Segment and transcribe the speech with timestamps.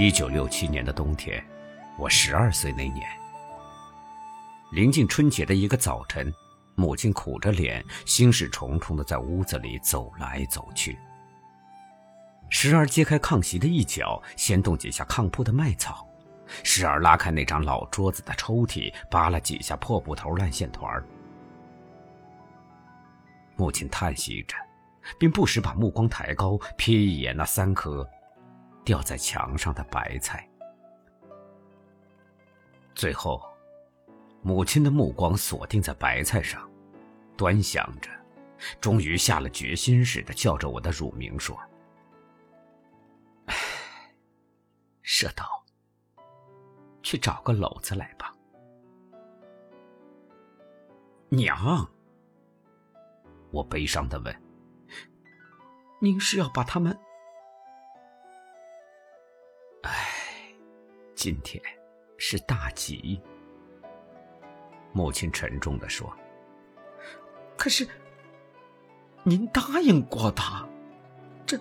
[0.00, 1.44] 一九六七年的冬天，
[1.98, 3.04] 我十二岁那年，
[4.70, 6.32] 临近春节的一个早晨，
[6.76, 10.96] 母亲苦着脸，心事重重的在屋子里走来走去，
[12.48, 16.06] 时而揭开炕席的一角，掀动几下炕铺的麦草，
[16.62, 21.02] 时而拉开那张老桌子的抽屉，扒拉几下破布头、烂线团
[23.56, 24.54] 母亲叹息着，
[25.18, 28.08] 并不时把目光抬高，瞥一眼那三颗。
[28.88, 30.48] 掉在墙上的白菜，
[32.94, 33.42] 最后，
[34.40, 36.66] 母亲的目光锁定在白菜上，
[37.36, 38.08] 端详着，
[38.80, 41.54] 终于下了决心似的叫着我的乳名说
[45.04, 45.44] ：“舍道，
[47.02, 48.34] 去找个篓子来吧。”
[51.28, 51.86] 娘，
[53.50, 54.34] 我悲伤的问
[56.00, 56.98] ：“您是要把他们？”
[61.18, 61.60] 今天
[62.16, 63.20] 是大吉，
[64.92, 66.08] 母亲沉重的说
[67.58, 67.84] ：“可是，
[69.24, 70.64] 您答应过他，
[71.44, 71.58] 这，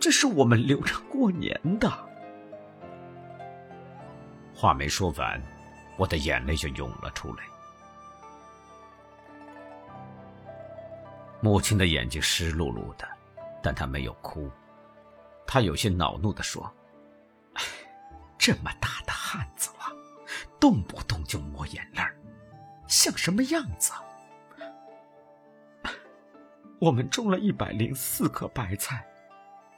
[0.00, 1.92] 这是我们留着过年的。”
[4.56, 5.38] 话没说完，
[5.98, 7.44] 我的眼泪就涌了出来。
[11.42, 13.06] 母亲的眼睛湿漉漉的，
[13.62, 14.50] 但她没有哭，
[15.46, 16.74] 她有些恼怒的说。
[18.40, 19.94] 这么大的汉子了，
[20.58, 22.00] 动不动就抹眼泪
[22.88, 23.92] 像什么样子？
[26.80, 29.06] 我们种了一百零四颗白菜，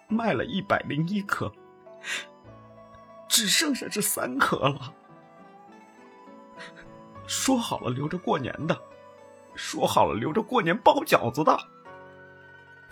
[0.06, 1.52] 卖了一百零一颗，
[3.28, 4.94] 只剩下这三颗了。
[7.26, 8.80] 说好了留着过年的，
[9.56, 11.58] 说好了留着过年包饺子的。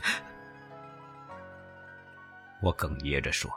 [2.60, 3.48] 我哽咽着说。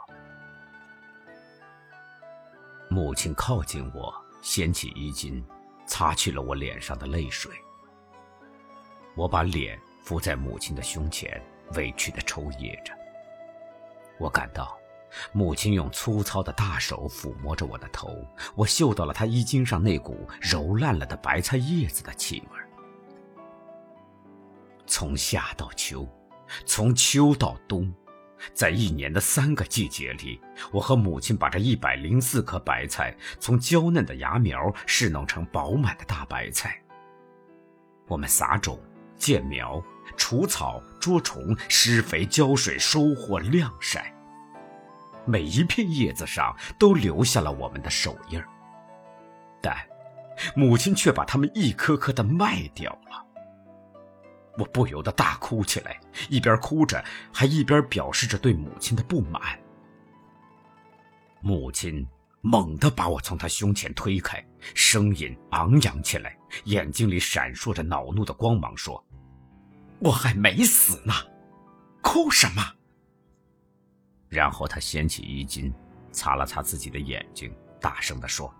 [2.94, 5.44] 母亲靠近我，掀起衣襟，
[5.84, 7.50] 擦去了我脸上的泪水。
[9.16, 11.42] 我把脸伏在母亲的胸前，
[11.74, 12.94] 委屈的抽噎着。
[14.16, 14.78] 我感到，
[15.32, 18.24] 母亲用粗糙的大手抚摸着我的头，
[18.54, 22.60] 我嗅到了她衣襟上那股揉烂了的白菜叶子的气味。
[24.86, 26.08] 从夏到秋，
[26.64, 27.92] 从秋到冬。
[28.52, 30.40] 在一年的三个季节里，
[30.72, 36.80] 我和母亲把这一百零四颗白菜从娇嫩的芽苗试弄成饱满的大白菜。
[38.06, 38.78] 我们撒种、
[39.16, 39.82] 建苗、
[40.16, 44.14] 除草、捉虫、施肥、浇水、收获、晾晒，
[45.24, 48.46] 每一片叶子上都留下了我们的手印儿。
[49.62, 49.74] 但，
[50.54, 53.23] 母亲却把它们一颗颗的卖掉了。
[54.56, 59.58] 我不由得大哭起来，一边哭着，还一边表示着对母亲的不满。
[61.40, 62.06] 母亲
[62.40, 64.44] 猛地把我从她胸前推开，
[64.74, 69.04] 声音昂扬起来，眼睛里闪烁着恼怒的光芒，说
[69.98, 71.12] ：“我还没死呢，
[72.00, 72.62] 哭什么？”
[74.30, 75.72] 然后她掀起衣襟，
[76.12, 78.54] 擦了擦自己的眼睛，大声地说：“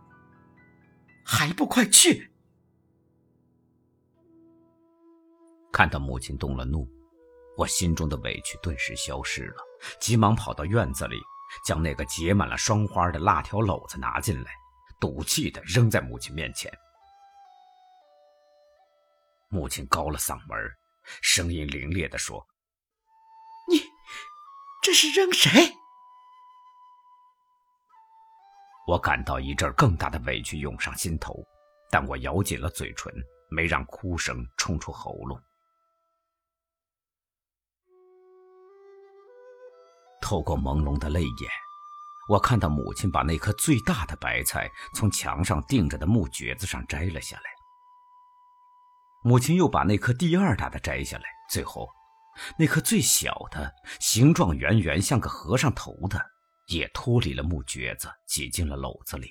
[1.24, 2.30] 还不快去！”
[5.74, 6.88] 看到母亲动了怒，
[7.56, 9.56] 我心中的委屈顿时消失了，
[9.98, 11.20] 急忙跑到院子里，
[11.66, 14.52] 将那个结满了霜花的辣条篓子拿进来，
[15.00, 16.72] 赌气的扔在母亲面前。
[19.48, 20.56] 母亲高了嗓门，
[21.22, 22.46] 声音凌冽的说
[23.68, 23.82] ：“你
[24.80, 25.50] 这是扔谁？”
[28.86, 31.44] 我感到一阵更大的委屈涌上心头，
[31.90, 33.12] 但我咬紧了嘴唇，
[33.50, 35.36] 没让哭声冲出喉咙。
[40.24, 41.50] 透过朦胧的泪眼，
[42.30, 47.42] 我看到母亲把那颗最大的白菜从墙上钉着的木橛子上摘了下来。
[49.22, 51.90] 母亲又把那颗第二大的摘下来，最后，
[52.58, 53.70] 那颗最小的、
[54.00, 56.18] 形状圆圆像个和尚头的，
[56.68, 59.28] 也脱离了木橛子，挤进了篓子里。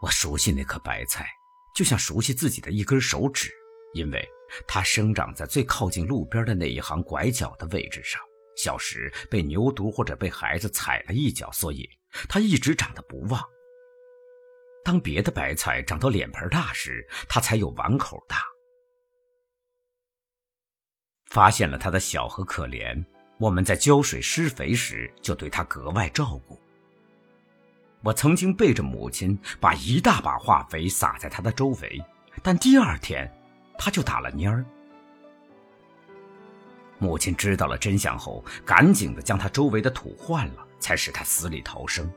[0.00, 1.28] 我熟悉那颗白菜，
[1.74, 3.52] 就像熟悉自己的一根手指。
[3.94, 4.28] 因为
[4.66, 8.20] 它生长在最靠近路边的那一行拐角的位置上，
[8.56, 11.88] 小时被牛犊或者被孩子踩了一脚，所以
[12.28, 13.42] 它一直长得不旺。
[14.84, 18.42] 当别的白菜长到脸盆大时，它才有碗口大。
[21.26, 23.04] 发现了它的小和可怜，
[23.38, 26.58] 我们在浇水施肥时就对它格外照顾。
[28.02, 32.00] 我曾经背着母亲把一大把化肥撒在它的周围，
[32.42, 33.28] 但第二天。
[33.78, 34.64] 他就打了蔫儿。
[36.98, 42.10] 母亲知道了真相后，赶紧的将他周围的土换了，才使他死里逃生。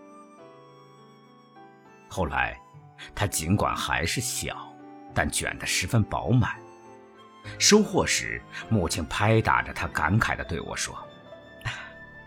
[2.07, 2.57] 后来，
[3.13, 4.73] 他尽管还是小，
[5.13, 6.57] 但卷得十分饱满。
[7.57, 10.97] 收获时，母亲拍打着他，感慨的对我说：“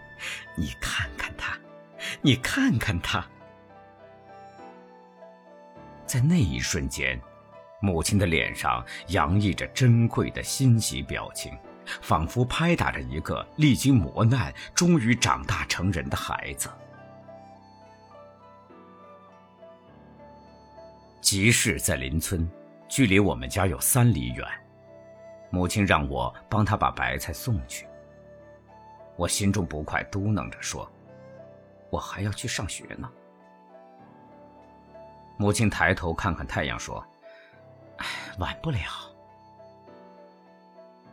[0.56, 1.56] 你看看他，
[2.20, 3.26] 你看看他。”
[6.06, 7.18] 在那一瞬间，
[7.82, 11.52] 母亲的脸上洋溢着珍贵的欣喜表情，
[12.00, 16.70] 仿佛拍打着一个历经磨难、终于长大成人的孩子。
[21.20, 22.48] 集市在邻村，
[22.88, 24.46] 距离我们家有三里远。
[25.50, 27.84] 母亲让我帮她把白菜送去。
[29.16, 30.88] 我心中不快，嘟囔着说
[31.90, 33.10] ：“我还要去上学呢。”
[35.36, 37.04] 母亲抬头看看太阳，说：“，
[38.38, 38.78] 晚不了。”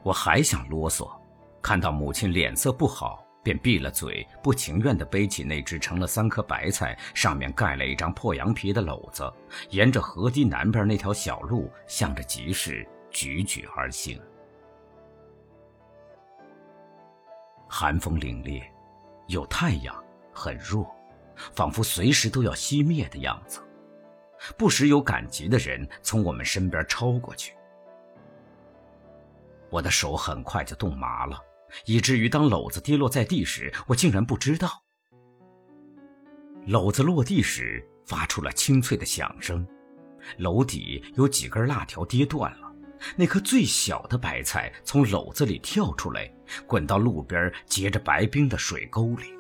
[0.02, 1.10] 我还想啰嗦，
[1.62, 9.32] 看到母亲脸色不好，便闭了嘴，不情愿地背起那只盛了三颗白菜、上面盖了一张破羊皮的篓子，
[9.70, 14.20] 沿着河堤南边那条小路，向着集市踽踽而行。
[17.68, 18.64] 寒风凛冽，
[19.28, 19.96] 有太阳，
[20.34, 20.90] 很弱，
[21.54, 23.62] 仿佛随时都要熄灭的样子。
[24.58, 27.54] 不时有赶集的人从我们身边超过去，
[29.70, 31.40] 我的手很快就冻麻了，
[31.86, 34.82] 以至于当篓子跌落在地时，我竟然不知道。
[36.68, 39.66] 篓子落地时发出了清脆的响声，
[40.38, 42.72] 篓底有几根辣条跌断了。
[43.16, 46.30] 那颗最小的白菜从篓子里跳出来，
[46.68, 49.39] 滚到路边结着白冰的水沟里。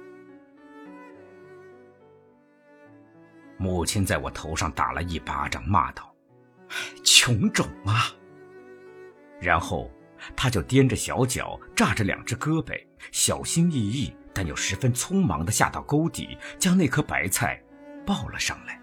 [3.59, 6.15] 母亲在我头上打了一巴掌，骂道
[7.03, 8.07] ：“穷种啊！”
[9.39, 9.91] 然后，
[10.35, 12.73] 他就踮着小脚，炸着两只胳膊，
[13.11, 17.61] 小心翼翼但又十分匆忙地下到沟底，将那颗白菜
[18.05, 18.81] 抱了上来。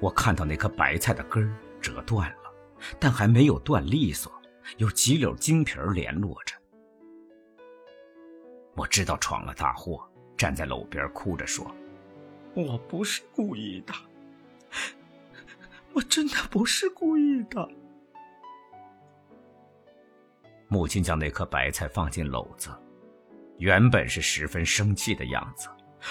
[0.00, 2.54] 我看到那颗白菜的根儿折断了，
[3.00, 4.32] 但还没有断利索，
[4.76, 6.54] 有几绺金皮儿联络着。
[8.76, 11.74] 我知道闯了大祸，站在篓边哭着说
[12.54, 13.92] ：“我不是故意的，
[15.92, 17.68] 我真的不是故意的。”
[20.68, 22.70] 母亲将那颗白菜放进篓子，
[23.58, 25.68] 原本是十分生气的样子。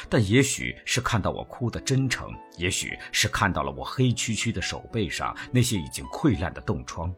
[0.10, 7.14] 但也许是看到我哭的真诚，也许是看到了我黑黢黢的手背上那些已经溃烂的冻疮，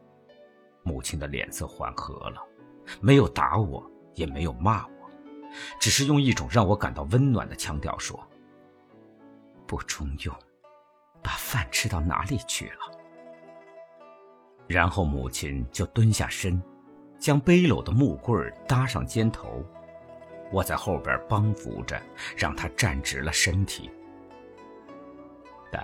[0.84, 2.42] 母亲的脸色缓和了，
[3.00, 4.94] 没有打我，也没有骂我，
[5.80, 8.20] 只是用一种让我感到温暖的腔调说
[9.68, 10.36] ：“不中用，
[11.22, 12.92] 把饭吃到哪里去了？”
[14.68, 16.62] 然后母亲就蹲下身，
[17.20, 19.64] 将背篓的木棍搭上肩头。
[20.52, 22.02] 我在后边帮扶着，
[22.38, 23.90] 让他站直了身体。
[25.72, 25.84] 但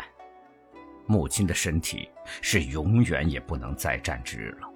[1.08, 2.10] 母亲的身体
[2.42, 4.68] 是永远也不能再站直了。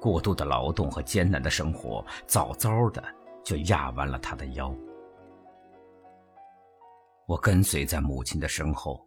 [0.00, 3.02] 过度的劳动和艰难的生活，早早的
[3.48, 4.70] 就压弯了他的腰。
[7.26, 9.02] 我跟随在母亲的身后，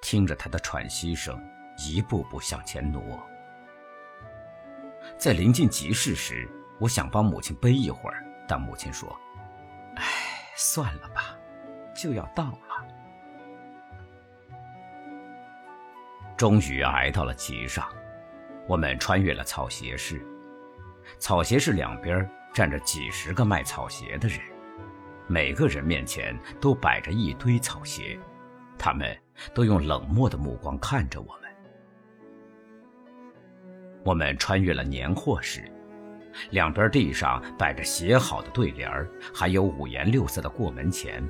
[0.00, 1.38] 听着她的喘息声，
[1.76, 3.02] 一步步向前挪。
[5.18, 6.48] 在临近集市时，
[6.80, 8.24] 我想帮母亲背一会儿。
[8.48, 9.14] 但母亲说
[9.96, 10.02] ：“哎，
[10.56, 11.36] 算了吧，
[11.94, 12.86] 就要到了。”
[16.34, 17.86] 终于挨到了集上，
[18.66, 20.26] 我们穿越了草鞋市。
[21.18, 24.38] 草鞋市两边站着几十个卖草鞋的人，
[25.26, 28.18] 每个人面前都摆着一堆草鞋，
[28.78, 29.16] 他们
[29.54, 31.50] 都用冷漠的目光看着我们。
[34.04, 35.64] 我们穿越了年货市。
[36.48, 38.90] 两边地上摆着写好的对联
[39.34, 41.22] 还有五颜六色的过门钱。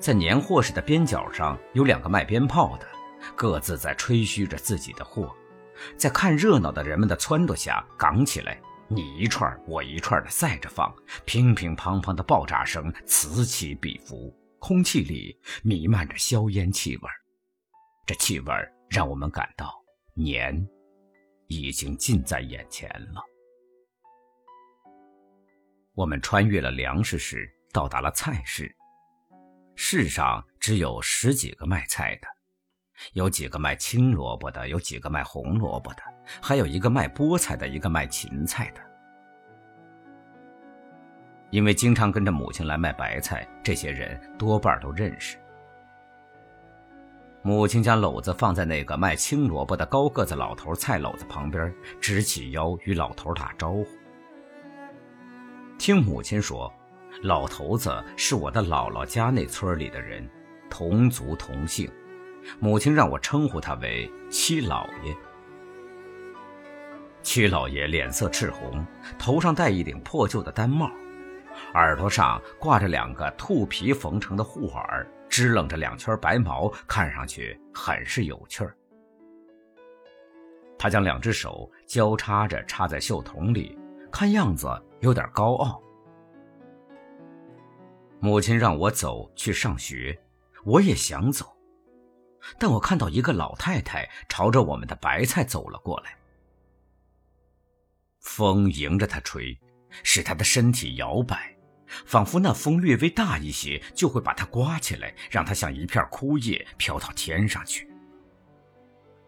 [0.00, 2.86] 在年货市的边角上有两个卖鞭炮的，
[3.36, 5.32] 各自在吹嘘着自己的货。
[5.96, 17.08] 在看热闹的人们的撺掇下，扛起来，你一串我一串的赛着放，乒乒乓乓的爆炸声此起彼伏，空气里弥漫着硝烟气味
[18.06, 18.52] 这气味
[18.90, 19.72] 让我们感到
[20.14, 20.66] 年。
[21.46, 23.22] 已经近在眼前了。
[25.94, 28.74] 我们穿越了粮食市，到达了菜市。
[29.76, 32.28] 市上只有十几个卖菜的，
[33.12, 36.02] 有几个卖青萝卜的，有几个卖红萝卜的，
[36.40, 38.80] 还有一个卖菠菜的，一个卖芹菜的。
[41.50, 45.38] 因为经常跟着母亲来卖白菜，这些人多半都认识。
[47.42, 53.86] 母亲将篓子放在那个卖青萝卜的高个子老头菜篓子旁边，直起腰与老头打招呼。
[55.78, 56.72] 听母亲说，
[57.22, 60.28] 老头子是我的姥姥家那村里的人，
[60.70, 61.88] 同族同姓。
[62.60, 65.16] 母亲让我称呼他为七老爷。
[67.22, 68.84] 七老爷脸色赤红，
[69.18, 70.90] 头上戴一顶破旧的单帽，
[71.72, 75.06] 耳朵上挂着两个兔皮缝成的护耳。
[75.26, 78.76] 支棱着两圈白毛，看上去很是有趣儿。
[80.78, 83.76] 他将两只手交叉着插在袖筒里，
[84.12, 84.68] 看样子
[85.00, 85.82] 有点高傲。
[88.20, 90.16] 母亲让我走去上学，
[90.64, 91.53] 我也想走，
[92.58, 96.16] 但我看到一个老太太朝着我们的白菜走了过来，
[98.20, 99.58] 风迎着她吹，
[100.02, 101.52] 使她的身体摇摆。
[102.06, 107.88] 仿佛那风略微大一些，就会把它刮起来，让它像一片枯叶飘到天上去。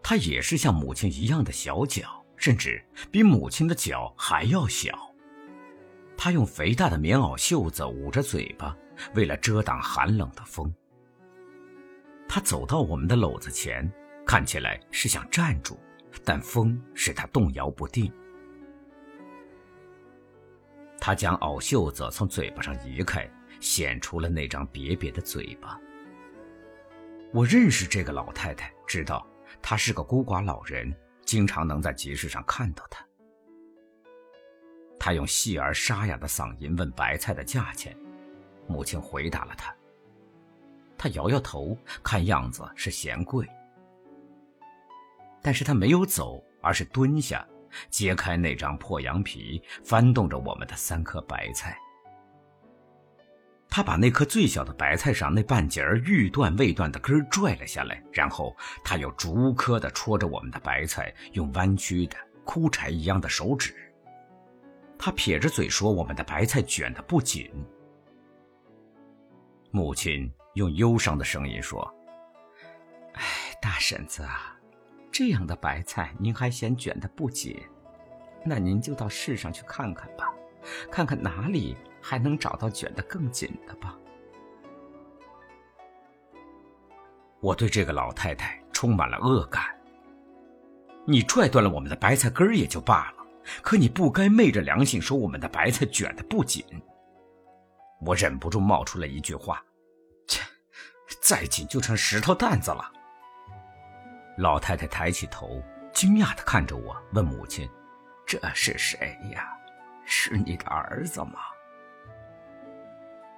[0.03, 5.15] 她也是像母亲一样的小脚，甚至比母亲的脚还要小。
[6.17, 8.75] 她用肥大的棉袄袖子捂着嘴巴，
[9.15, 10.75] 为了遮挡寒冷的风。
[12.29, 13.91] 他走到我们的篓子前，
[14.27, 15.79] 看起来是想站住，
[16.25, 18.13] 但风使他动摇不定。
[20.99, 23.31] 他将袄袖子从嘴巴上移开，
[23.61, 25.79] 显出了那张瘪瘪的嘴巴。
[27.33, 29.25] 我认识这个老太太，知道
[29.61, 30.93] 她是个孤寡老人，
[31.25, 33.07] 经常能在集市上看到她。
[34.99, 37.97] 她用细而沙哑的嗓音问白菜的价钱，
[38.67, 39.76] 母亲回答了她。
[40.99, 43.47] 他摇摇头，看样子是嫌贵，
[45.43, 47.47] 但是他没有走，而是蹲下。
[47.91, 51.77] 揭开那张破羊皮，翻动着我们的三颗白菜。
[53.69, 63.75] 他把那颗最小的白菜上那半截儿欲断未断的根拽了下来，然后他又逐颗的戳着我们的白菜，用弯曲的枯柴一样的手指。
[64.99, 67.51] 他撇着嘴说：“我们的白菜卷得不紧。”
[69.71, 71.83] 母亲用忧伤的声音说
[73.13, 73.23] ：“哎，
[73.61, 74.59] 大婶子啊。”
[75.13, 77.59] 这样的白菜，您还嫌卷得不紧？
[78.45, 80.33] 那您就到市上去看看吧，
[80.91, 83.97] 看看哪里还能找到卷得更紧的吧。
[87.41, 89.65] 我对这个老太太充满了恶感。
[91.07, 93.27] 你拽断了我们的白菜根儿也就罢了，
[93.63, 96.65] 可你不该昧着良心说我们的白菜卷得不紧。
[98.01, 99.63] 我忍不住冒出了一句话：“，
[101.21, 102.93] 再紧就成石头担子了。”
[104.39, 107.69] 老太太抬起头，惊讶地看着我，问母亲
[108.27, 109.49] ：“这是谁呀？
[110.05, 111.39] 是你的儿子吗？”“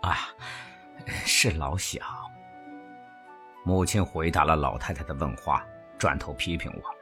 [0.02, 0.16] 啊，
[1.24, 2.00] 是老小。”
[3.64, 5.64] 母亲回答了老太太的问话，
[5.98, 6.94] 转头批评我：“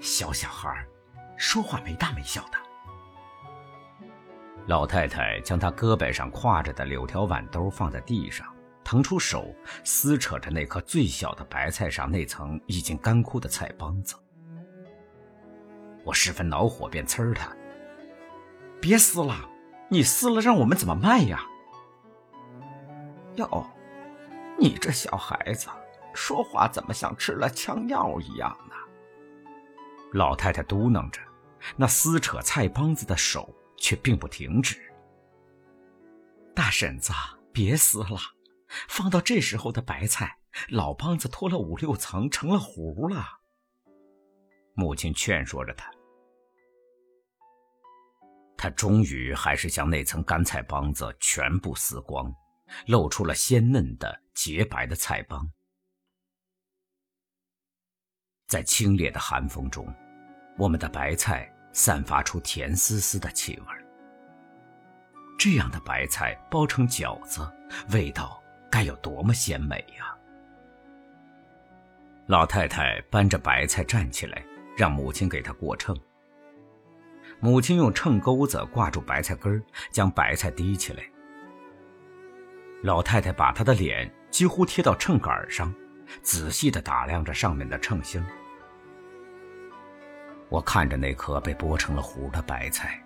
[0.00, 0.84] 小小孩，
[1.36, 2.58] 说话没大没小的。”
[4.66, 8.46] 老太太将她胳膊上挎着的柳条碗兜放在地上。
[8.86, 9.52] 腾出手，
[9.82, 14.14] 撕扯着那颗最小的白菜上那层已经干枯的菜帮子。
[16.04, 17.50] 我十分恼火，便呲儿他
[18.80, 19.50] ：“别撕了，
[19.90, 21.44] 你撕了让我们怎么卖呀？”
[23.34, 23.66] 哟，
[24.56, 25.66] 你这小孩子
[26.14, 28.76] 说话怎么像吃了枪药一样呢？
[30.12, 31.20] 老太太嘟囔着，
[31.74, 34.78] 那撕扯菜帮子的手却并不停止。
[36.54, 37.12] 大婶子，
[37.52, 38.35] 别撕了。
[38.88, 43.40] 放到这时候的白菜，老帮子脱了五六层，成了糊了。
[44.74, 45.90] 母亲劝说着他，
[48.56, 52.30] 他终于还是将那层干菜帮子全部撕光，
[52.86, 55.50] 露出了鲜嫩的洁白的菜帮。
[58.48, 59.86] 在清冽的寒风中，
[60.58, 63.66] 我们的白菜散发出甜丝丝的气味。
[65.38, 67.40] 这样的白菜包成饺子，
[67.90, 68.42] 味道。
[68.76, 70.14] 该有多么鲜美呀！
[72.26, 74.44] 老太太搬着白菜站起来，
[74.76, 75.98] 让母亲给她过秤。
[77.40, 81.02] 母亲用秤钩子挂住白菜根将白菜提起来。
[82.82, 85.74] 老太太把她的脸几乎贴到秤杆上，
[86.20, 88.22] 仔细地打量着上面的秤星。
[90.50, 93.02] 我看着那颗被剥成了糊的白菜，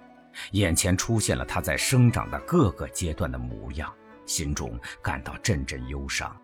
[0.51, 3.89] 眼前出现了它在生长的各个阶段的模样。
[4.31, 6.41] 心中感到阵阵忧伤。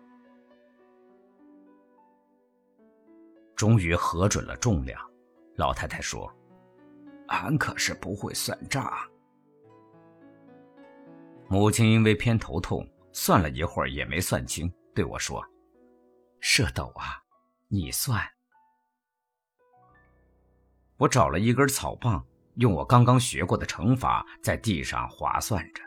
[3.55, 4.99] 终于核准了重量，
[5.55, 6.29] 老太太说
[7.29, 8.91] ：“俺可是不会算账。”
[11.47, 15.41] 母亲因为偏头痛，算了一会儿也没算清，对我说
[16.41, 17.23] ：“社斗啊，
[17.69, 18.21] 你算。
[20.97, 22.21] 我找了一根草棒，
[22.55, 25.86] 用我刚刚学过的乘法在地上划算着。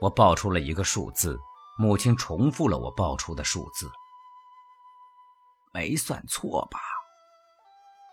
[0.00, 1.38] 我报出了一个数字，
[1.78, 3.90] 母亲重复了我报出的数字。
[5.72, 6.78] 没算错吧？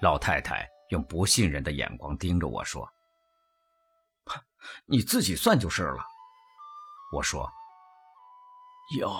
[0.01, 2.89] 老太太用不信任的眼光盯着我说
[4.85, 6.03] ：“你自己算就是了。”
[7.15, 7.49] 我说
[8.99, 9.13] ：“哟，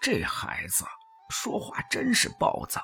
[0.00, 0.84] 这孩子
[1.30, 2.80] 说话真是暴躁。”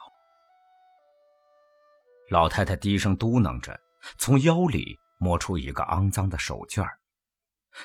[2.31, 3.79] 老太太低声嘟囔着，
[4.19, 6.87] 从腰里摸出一个肮脏的手绢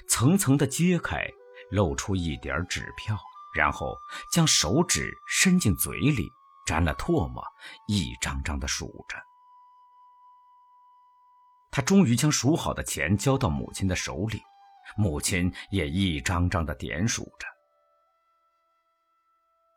[0.08, 1.28] 层层的揭开，
[1.72, 3.18] 露出一点纸票，
[3.54, 3.96] 然后
[4.32, 6.30] 将手指伸进嘴里，
[6.66, 7.44] 沾了唾沫，
[7.88, 9.18] 一张张的数着。
[11.72, 14.42] 他终于将数好的钱交到母亲的手里，
[14.96, 17.48] 母亲也一张张的点数着。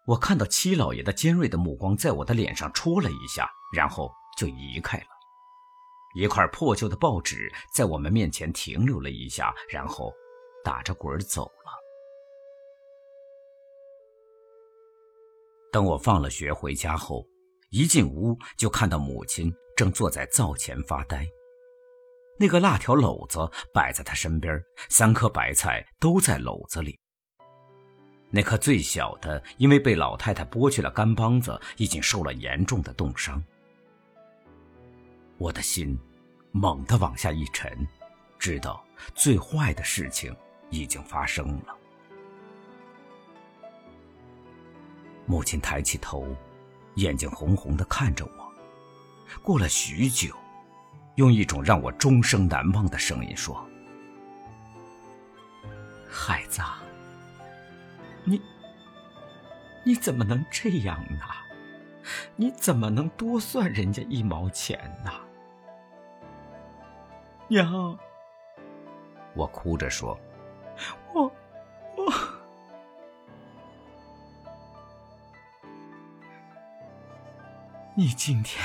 [0.07, 5.16] 我看到七老爷的尖锐的目光在我的脸上戳了一下，然后就移开了。
[6.17, 10.11] 一块破旧的报纸在我们面前停留了一下，然后
[10.65, 11.71] 打着滚走了。
[15.71, 17.23] 等我放了学回家后，
[17.69, 21.29] 一进屋就看到母亲正坐在灶前发呆。
[22.39, 23.39] 那个辣条篓子
[23.75, 24.59] 摆在她身边，
[24.89, 26.99] 三颗白菜都在篓子里。
[28.31, 33.43] 那颗最小的，因为被老太太剥去了干帮子，已经受了严重的冻伤。
[35.39, 35.99] 我的心
[36.53, 37.87] 猛地往下一沉，
[38.39, 38.83] 知道
[39.15, 40.35] 最坏的事情
[40.71, 41.77] 已经发生了。
[45.27, 46.35] 母亲抬起头，
[46.95, 48.53] 眼睛红红的看着我。
[49.43, 50.35] 过了许久，
[51.17, 53.67] 用一种让我终生难忘的声音说
[56.09, 56.63] ：“孩子，
[58.25, 58.41] 你
[59.85, 61.25] 你怎么能这样呢？
[62.37, 65.11] 你怎么能多算人家一毛钱呢？”
[67.49, 67.97] 娘，
[69.35, 70.19] 我哭着说
[71.15, 71.23] ：“我，
[71.97, 72.13] 我，
[77.95, 78.61] 你今天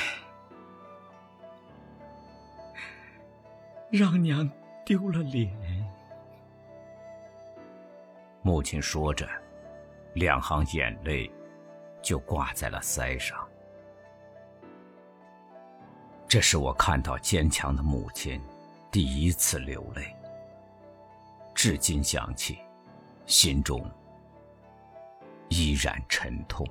[3.92, 4.50] 让娘
[4.84, 5.52] 丢了脸。”
[8.42, 9.30] 母亲说着，
[10.16, 11.32] 两行眼泪
[12.02, 13.48] 就挂在了腮上。
[16.28, 18.42] 这是我看到坚强的母亲。
[18.92, 20.14] 第一次流泪，
[21.56, 22.60] 至今想起，
[23.26, 23.82] 心中
[25.48, 26.68] 依然沉痛。